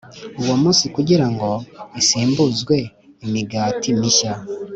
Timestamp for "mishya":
3.99-4.33